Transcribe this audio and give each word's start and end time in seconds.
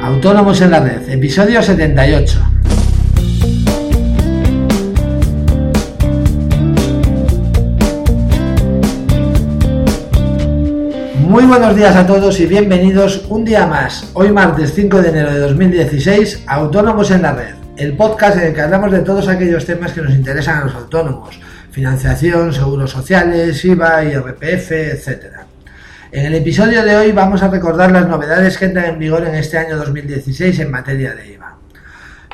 Autónomos 0.00 0.60
en 0.60 0.70
la 0.70 0.80
Red, 0.80 1.08
episodio 1.08 1.62
78. 1.62 2.40
Muy 11.20 11.44
buenos 11.44 11.76
días 11.76 11.94
a 11.94 12.06
todos 12.06 12.40
y 12.40 12.46
bienvenidos 12.46 13.26
un 13.28 13.44
día 13.44 13.66
más, 13.66 14.10
hoy 14.14 14.32
martes 14.32 14.72
5 14.74 15.02
de 15.02 15.08
enero 15.10 15.32
de 15.32 15.40
2016, 15.40 16.44
a 16.46 16.54
Autónomos 16.54 17.10
en 17.10 17.22
la 17.22 17.32
Red, 17.32 17.54
el 17.76 17.96
podcast 17.96 18.38
en 18.38 18.48
el 18.48 18.54
que 18.54 18.62
hablamos 18.62 18.90
de 18.90 19.00
todos 19.00 19.28
aquellos 19.28 19.66
temas 19.66 19.92
que 19.92 20.00
nos 20.00 20.14
interesan 20.14 20.62
a 20.62 20.64
los 20.64 20.74
autónomos, 20.74 21.38
financiación, 21.70 22.52
seguros 22.52 22.90
sociales, 22.90 23.64
IVA, 23.64 24.04
IRPF, 24.04 24.72
etcétera. 24.72 25.46
En 26.10 26.24
el 26.24 26.34
episodio 26.36 26.82
de 26.84 26.96
hoy 26.96 27.12
vamos 27.12 27.42
a 27.42 27.48
recordar 27.48 27.92
las 27.92 28.08
novedades 28.08 28.56
que 28.56 28.64
entran 28.64 28.86
en 28.86 28.98
vigor 28.98 29.26
en 29.26 29.34
este 29.34 29.58
año 29.58 29.76
2016 29.76 30.58
en 30.60 30.70
materia 30.70 31.14
de 31.14 31.34
IVA. 31.34 31.58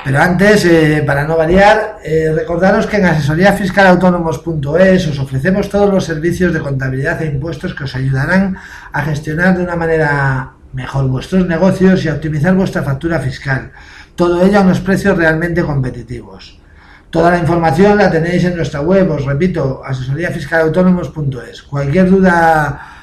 Pero 0.01 0.21
antes, 0.21 0.63
eh, 0.63 1.03
para 1.05 1.25
no 1.25 1.35
variar, 1.35 1.97
eh, 2.01 2.31
recordaros 2.33 2.87
que 2.87 2.95
en 2.97 3.07
asesoríafiscalautónomos.es 3.07 5.07
os 5.07 5.19
ofrecemos 5.19 5.67
todos 5.67 5.93
los 5.93 6.05
servicios 6.05 6.53
de 6.53 6.61
contabilidad 6.61 7.21
e 7.21 7.25
impuestos 7.25 7.73
que 7.73 7.83
os 7.83 7.93
ayudarán 7.95 8.55
a 8.93 9.01
gestionar 9.01 9.57
de 9.57 9.63
una 9.63 9.75
manera 9.75 10.53
mejor 10.71 11.09
vuestros 11.09 11.45
negocios 11.45 12.05
y 12.05 12.07
a 12.07 12.13
optimizar 12.13 12.55
vuestra 12.55 12.81
factura 12.81 13.19
fiscal. 13.19 13.73
Todo 14.15 14.41
ello 14.45 14.59
a 14.59 14.61
unos 14.61 14.79
precios 14.79 15.17
realmente 15.17 15.63
competitivos. 15.63 16.61
Toda 17.09 17.31
la 17.31 17.39
información 17.39 17.97
la 17.97 18.09
tenéis 18.09 18.45
en 18.45 18.55
nuestra 18.55 18.79
web, 18.79 19.11
os 19.11 19.25
repito, 19.25 19.81
asesoríafiscalautónomos.es. 19.83 21.63
Cualquier 21.63 22.09
duda 22.09 22.95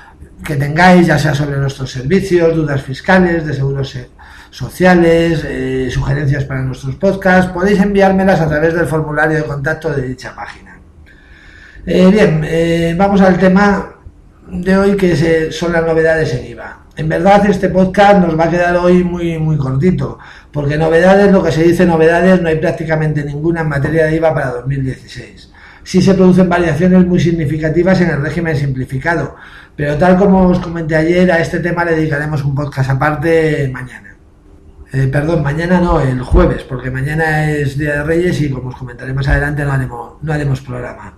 que 0.44 0.56
tengáis, 0.56 1.06
ya 1.06 1.18
sea 1.18 1.34
sobre 1.34 1.56
nuestros 1.58 1.90
servicios, 1.90 2.54
dudas 2.54 2.82
fiscales, 2.82 3.46
de 3.46 3.54
seguros 3.54 3.96
sociales, 4.50 5.44
eh, 5.46 5.88
sugerencias 5.90 6.44
para 6.44 6.62
nuestros 6.62 6.96
podcasts, 6.96 7.50
podéis 7.52 7.80
enviármelas 7.80 8.40
a 8.40 8.48
través 8.48 8.74
del 8.74 8.86
formulario 8.86 9.38
de 9.38 9.44
contacto 9.44 9.90
de 9.90 10.02
dicha 10.02 10.34
página. 10.34 10.78
Eh, 11.86 12.08
bien, 12.10 12.42
eh, 12.44 12.94
vamos 12.96 13.20
al 13.22 13.38
tema 13.38 13.96
de 14.48 14.76
hoy 14.76 14.96
que 14.96 15.50
son 15.50 15.72
las 15.72 15.84
novedades 15.84 16.34
en 16.34 16.46
IVA. 16.46 16.78
En 16.94 17.08
verdad 17.08 17.46
este 17.46 17.70
podcast 17.70 18.18
nos 18.20 18.38
va 18.38 18.44
a 18.44 18.50
quedar 18.50 18.76
hoy 18.76 19.02
muy, 19.02 19.38
muy 19.38 19.56
cortito, 19.56 20.18
porque 20.52 20.76
novedades, 20.76 21.32
lo 21.32 21.42
que 21.42 21.50
se 21.50 21.62
dice 21.62 21.86
novedades, 21.86 22.42
no 22.42 22.48
hay 22.48 22.56
prácticamente 22.56 23.24
ninguna 23.24 23.62
en 23.62 23.68
materia 23.68 24.04
de 24.04 24.16
IVA 24.16 24.34
para 24.34 24.50
2016. 24.50 25.51
Sí 25.84 26.00
se 26.00 26.14
producen 26.14 26.48
variaciones 26.48 27.06
muy 27.06 27.18
significativas 27.18 28.00
en 28.00 28.10
el 28.10 28.22
régimen 28.22 28.56
simplificado, 28.56 29.36
pero 29.74 29.96
tal 29.96 30.16
como 30.16 30.48
os 30.48 30.60
comenté 30.60 30.94
ayer, 30.94 31.30
a 31.32 31.40
este 31.40 31.58
tema 31.60 31.84
le 31.84 31.96
dedicaremos 31.96 32.44
un 32.44 32.54
podcast 32.54 32.90
aparte 32.90 33.68
mañana. 33.72 34.16
Eh, 34.92 35.08
perdón, 35.10 35.42
mañana 35.42 35.80
no, 35.80 36.00
el 36.00 36.20
jueves, 36.20 36.64
porque 36.64 36.90
mañana 36.90 37.50
es 37.50 37.78
Día 37.78 37.94
de 37.94 38.02
Reyes 38.04 38.40
y 38.42 38.50
como 38.50 38.68
os 38.68 38.76
comentaré 38.76 39.14
más 39.14 39.26
adelante 39.26 39.64
no 39.64 39.72
haremos, 39.72 40.22
no 40.22 40.32
haremos 40.32 40.60
programa. 40.60 41.16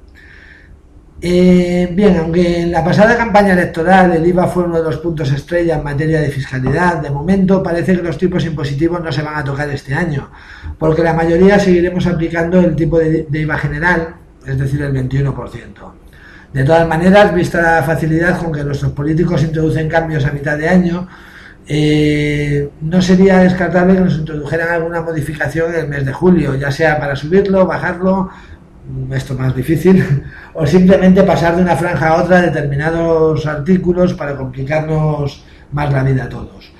Eh, 1.21 1.89
bien, 1.93 2.17
aunque 2.19 2.61
en 2.61 2.71
la 2.71 2.85
pasada 2.85 3.17
campaña 3.17 3.55
electoral 3.55 4.13
el 4.13 4.27
IVA 4.27 4.47
fue 4.47 4.65
uno 4.65 4.79
de 4.79 4.85
los 4.85 4.99
puntos 4.99 5.33
estrella 5.33 5.77
en 5.77 5.83
materia 5.83 6.21
de 6.21 6.29
fiscalidad, 6.29 7.03
de 7.03 7.11
momento 7.11 7.63
parece 7.63 7.97
que 7.97 8.03
los 8.03 8.19
tipos 8.19 8.45
impositivos 8.45 9.03
no 9.03 9.11
se 9.11 9.23
van 9.23 9.37
a 9.37 9.45
tocar 9.45 9.69
este 9.71 9.95
año, 9.95 10.31
porque 10.79 11.03
la 11.03 11.15
mayoría 11.15 11.59
seguiremos 11.59 12.07
aplicando 12.07 12.61
el 12.61 12.77
tipo 12.77 12.99
de 12.99 13.27
IVA 13.33 13.59
general, 13.59 14.24
es 14.47 14.59
decir, 14.59 14.83
el 14.83 14.93
21%. 14.93 15.93
De 16.53 16.65
todas 16.65 16.87
maneras, 16.87 17.35
vista 17.35 17.61
la 17.61 17.83
facilidad 17.83 18.39
con 18.39 18.53
que 18.53 18.63
nuestros 18.63 18.93
políticos 18.93 19.43
introducen 19.43 19.89
cambios 19.89 20.25
a 20.25 20.31
mitad 20.31 20.57
de 20.57 20.69
año, 20.69 21.09
eh, 21.67 22.71
no 22.83 23.01
sería 23.01 23.39
descartable 23.39 23.95
que 23.95 24.01
nos 24.01 24.19
introdujeran 24.19 24.69
alguna 24.69 25.01
modificación 25.01 25.75
en 25.75 25.81
el 25.81 25.89
mes 25.89 26.05
de 26.05 26.13
julio, 26.13 26.55
ya 26.55 26.71
sea 26.71 26.99
para 26.99 27.17
subirlo, 27.17 27.67
bajarlo, 27.67 28.31
esto 29.13 29.35
más 29.35 29.55
difícil, 29.57 30.25
o 30.55 30.67
simplemente 30.67 31.23
pasar 31.23 31.57
de 31.57 31.63
una 31.63 31.75
franja 31.75 32.09
a 32.09 32.23
otra 32.23 32.43
determinados 32.43 33.47
artículos 33.47 34.15
para 34.15 34.37
complicarnos 34.37 35.45
más 35.73 35.93
la 35.93 36.03
vida 36.03 36.25
a 36.25 36.29
todos. 36.29 36.73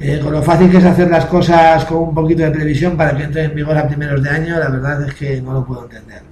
Eh, 0.00 0.18
con 0.18 0.32
lo 0.32 0.42
fácil 0.42 0.70
que 0.70 0.78
es 0.78 0.84
hacer 0.84 1.10
las 1.10 1.26
cosas 1.26 1.84
con 1.84 1.98
un 1.98 2.14
poquito 2.14 2.42
de 2.42 2.50
previsión 2.50 2.96
para 2.96 3.14
que 3.14 3.24
entre 3.24 3.44
en 3.44 3.54
vigor 3.54 3.76
a 3.76 3.86
primeros 3.86 4.22
de 4.22 4.30
año, 4.30 4.58
la 4.58 4.70
verdad 4.70 5.06
es 5.06 5.14
que 5.14 5.42
no 5.42 5.52
lo 5.52 5.64
puedo 5.64 5.82
entender. 5.84 6.22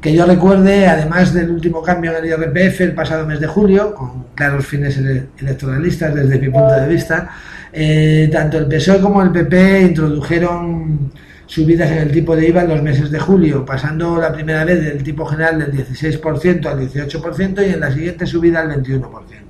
Que 0.00 0.14
yo 0.14 0.24
recuerde, 0.26 0.86
además 0.86 1.34
del 1.34 1.50
último 1.50 1.82
cambio 1.82 2.12
en 2.16 2.24
el 2.24 2.30
IRPF 2.30 2.82
el 2.82 2.94
pasado 2.94 3.26
mes 3.26 3.40
de 3.40 3.48
julio, 3.48 3.94
con 3.94 4.26
claros 4.34 4.64
fines 4.64 4.96
electoralistas 4.96 6.14
desde 6.14 6.38
mi 6.38 6.48
punto 6.50 6.72
de 6.72 6.86
vista, 6.86 7.30
eh, 7.72 8.28
tanto 8.30 8.58
el 8.58 8.66
PSOE 8.66 9.00
como 9.00 9.22
el 9.22 9.32
PP 9.32 9.82
introdujeron 9.82 11.10
subidas 11.46 11.90
en 11.90 11.98
el 11.98 12.12
tipo 12.12 12.36
de 12.36 12.48
IVA 12.48 12.62
en 12.62 12.68
los 12.68 12.82
meses 12.82 13.10
de 13.10 13.18
julio, 13.18 13.64
pasando 13.64 14.20
la 14.20 14.32
primera 14.32 14.64
vez 14.64 14.84
del 14.84 15.02
tipo 15.02 15.26
general 15.26 15.58
del 15.58 15.72
16% 15.72 16.66
al 16.66 16.78
18% 16.78 17.66
y 17.66 17.72
en 17.72 17.80
la 17.80 17.90
siguiente 17.90 18.26
subida 18.26 18.60
al 18.60 18.70
21%. 18.70 19.48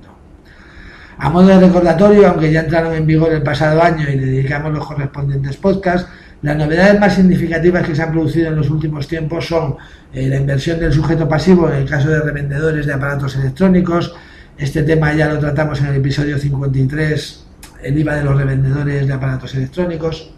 A 1.21 1.29
modo 1.29 1.47
de 1.47 1.59
recordatorio, 1.59 2.29
aunque 2.29 2.51
ya 2.51 2.61
entraron 2.61 2.95
en 2.95 3.05
vigor 3.05 3.33
el 3.33 3.43
pasado 3.43 3.83
año 3.83 4.09
y 4.09 4.15
le 4.15 4.25
dedicamos 4.25 4.71
los 4.71 4.87
correspondientes 4.87 5.57
podcasts, 5.57 6.09
las 6.41 6.55
novedades 6.55 6.99
más 6.99 7.15
significativas 7.15 7.85
que 7.85 7.93
se 7.93 8.01
han 8.01 8.11
producido 8.11 8.47
en 8.47 8.55
los 8.55 8.69
últimos 8.69 9.07
tiempos 9.07 9.45
son 9.45 9.75
eh, 10.13 10.27
la 10.29 10.37
inversión 10.37 10.79
del 10.79 10.93
sujeto 10.93 11.27
pasivo 11.27 11.69
en 11.69 11.75
el 11.75 11.89
caso 11.89 12.09
de 12.09 12.21
revendedores 12.21 12.85
de 12.85 12.93
aparatos 12.93 13.35
electrónicos. 13.35 14.15
Este 14.57 14.83
tema 14.83 15.13
ya 15.13 15.27
lo 15.27 15.39
tratamos 15.39 15.81
en 15.81 15.87
el 15.87 15.95
episodio 15.97 16.37
53, 16.37 17.45
el 17.83 17.97
IVA 17.97 18.15
de 18.15 18.23
los 18.23 18.37
revendedores 18.37 19.07
de 19.07 19.13
aparatos 19.13 19.53
electrónicos. 19.55 20.31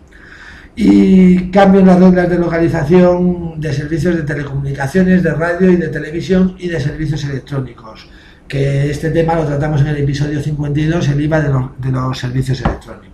Y 0.75 1.51
cambio 1.51 1.81
en 1.81 1.87
las 1.87 1.99
reglas 1.99 2.29
de 2.29 2.39
localización 2.39 3.59
de 3.59 3.73
servicios 3.73 4.15
de 4.15 4.23
telecomunicaciones, 4.23 5.21
de 5.21 5.33
radio 5.33 5.69
y 5.69 5.75
de 5.75 5.89
televisión 5.89 6.55
y 6.57 6.69
de 6.69 6.79
servicios 6.79 7.23
electrónicos. 7.25 8.09
Que 8.47 8.89
este 8.89 9.11
tema 9.11 9.35
lo 9.35 9.45
tratamos 9.45 9.81
en 9.81 9.87
el 9.87 9.97
episodio 9.97 10.41
52, 10.41 11.09
el 11.09 11.21
IVA 11.21 11.41
de 11.77 11.91
los 11.91 12.17
servicios 12.17 12.61
electrónicos. 12.61 13.10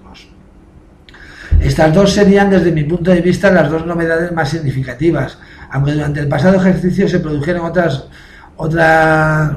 Estas 1.67 1.93
dos 1.93 2.13
serían, 2.13 2.49
desde 2.49 2.71
mi 2.71 2.85
punto 2.85 3.11
de 3.11 3.19
vista, 3.19 3.51
las 3.51 3.69
dos 3.69 3.85
novedades 3.85 4.31
más 4.31 4.47
significativas, 4.47 5.37
aunque 5.69 5.91
durante 5.91 6.21
el 6.21 6.29
pasado 6.29 6.55
ejercicio 6.55 7.09
se 7.09 7.19
produjeron 7.19 7.65
otras, 7.65 8.05
otras, 8.55 9.51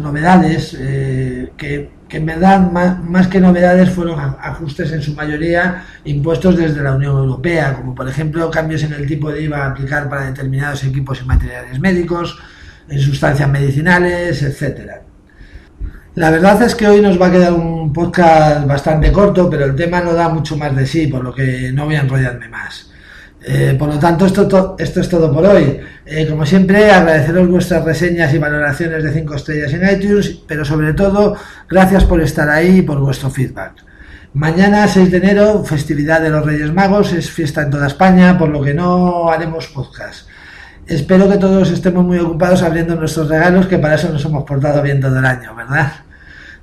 novedades 0.00 0.76
eh, 0.78 1.50
que, 1.56 1.90
en 2.08 2.24
verdad, 2.24 2.60
más, 2.70 3.26
que 3.26 3.40
novedades, 3.40 3.90
fueron 3.90 4.20
ajustes 4.20 4.92
en 4.92 5.02
su 5.02 5.12
mayoría 5.14 5.82
impuestos 6.04 6.56
desde 6.56 6.80
la 6.84 6.94
Unión 6.94 7.16
Europea, 7.16 7.74
como 7.74 7.92
por 7.92 8.08
ejemplo 8.08 8.48
cambios 8.48 8.84
en 8.84 8.92
el 8.92 9.08
tipo 9.08 9.32
de 9.32 9.42
IVA 9.42 9.64
a 9.64 9.70
aplicar 9.70 10.08
para 10.08 10.26
determinados 10.26 10.84
equipos 10.84 11.20
y 11.20 11.24
materiales 11.24 11.80
médicos, 11.80 12.38
en 12.88 13.00
sustancias 13.00 13.48
medicinales, 13.48 14.40
etcétera. 14.44 15.02
La 16.20 16.28
verdad 16.28 16.60
es 16.60 16.74
que 16.74 16.86
hoy 16.86 17.00
nos 17.00 17.18
va 17.18 17.28
a 17.28 17.32
quedar 17.32 17.54
un 17.54 17.94
podcast 17.94 18.66
bastante 18.66 19.10
corto, 19.10 19.48
pero 19.48 19.64
el 19.64 19.74
tema 19.74 20.02
no 20.02 20.12
da 20.12 20.28
mucho 20.28 20.54
más 20.54 20.76
de 20.76 20.86
sí, 20.86 21.06
por 21.06 21.24
lo 21.24 21.34
que 21.34 21.72
no 21.72 21.86
voy 21.86 21.94
a 21.94 22.00
enrollarme 22.00 22.46
más. 22.46 22.90
Eh, 23.42 23.74
por 23.78 23.88
lo 23.88 23.98
tanto, 23.98 24.26
esto, 24.26 24.76
es 24.78 25.08
todo 25.08 25.32
por 25.32 25.46
hoy. 25.46 25.80
Eh, 26.04 26.26
como 26.28 26.44
siempre, 26.44 26.90
agradeceros 26.90 27.48
vuestras 27.48 27.86
reseñas 27.86 28.34
y 28.34 28.38
valoraciones 28.38 29.02
de 29.02 29.14
5 29.14 29.34
estrellas 29.34 29.72
en 29.72 29.88
iTunes, 29.88 30.40
pero 30.46 30.62
sobre 30.62 30.92
todo, 30.92 31.38
gracias 31.66 32.04
por 32.04 32.20
estar 32.20 32.50
ahí 32.50 32.80
y 32.80 32.82
por 32.82 32.98
vuestro 32.98 33.30
feedback. 33.30 33.82
Mañana, 34.34 34.86
6 34.88 35.10
de 35.10 35.16
enero, 35.16 35.64
festividad 35.64 36.20
de 36.20 36.28
los 36.28 36.44
Reyes 36.44 36.70
Magos, 36.70 37.14
es 37.14 37.30
fiesta 37.30 37.62
en 37.62 37.70
toda 37.70 37.86
España, 37.86 38.36
por 38.36 38.50
lo 38.50 38.60
que 38.60 38.74
no 38.74 39.30
haremos 39.30 39.68
podcast. 39.68 40.28
Espero 40.86 41.30
que 41.30 41.38
todos 41.38 41.70
estemos 41.70 42.04
muy 42.04 42.18
ocupados 42.18 42.62
abriendo 42.62 42.94
nuestros 42.94 43.26
regalos, 43.26 43.66
que 43.68 43.78
para 43.78 43.94
eso 43.94 44.10
nos 44.10 44.22
hemos 44.26 44.44
portado 44.44 44.82
bien 44.82 45.00
todo 45.00 45.18
el 45.18 45.24
año, 45.24 45.54
¿verdad? 45.54 46.09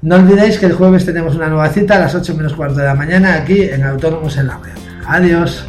No 0.02 0.16
olvidéis 0.16 0.60
que 0.60 0.68
el 0.68 0.74
jueves 0.74 1.06
tenemos 1.06 1.36
una 1.36 1.48
nueva 1.48 1.70
cita 1.70 1.96
a 1.96 2.00
las 2.00 2.14
8 2.14 2.36
menos 2.36 2.54
cuarto 2.54 2.76
de 2.76 2.86
la 2.86 2.94
mañana 2.94 3.34
aquí 3.34 3.64
en 3.64 3.84
Autónomos 3.84 4.38
en 4.38 4.48
la 4.48 4.58
Red. 4.58 4.78
Adiós. 5.08 5.66